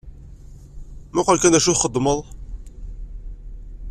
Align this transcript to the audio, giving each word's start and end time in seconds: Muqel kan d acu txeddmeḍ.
Muqel 1.13 1.37
kan 1.39 1.53
d 1.53 1.57
acu 1.59 1.73
txeddmeḍ. 1.75 2.19